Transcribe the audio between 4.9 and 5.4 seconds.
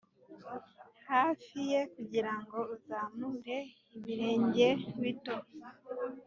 bito